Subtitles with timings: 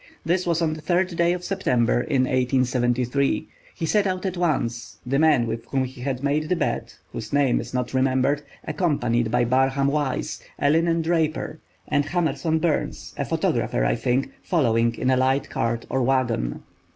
[0.25, 3.47] This was on the 3d day of September in 1873.
[3.75, 7.59] He set out at once, the man with whom he had made the bet—whose name
[7.59, 13.93] is not remembered—accompanied by Barham Wise, a linen draper, and Hamerson Burns, a photographer, I
[13.93, 16.63] think, following in a light cart or wagon.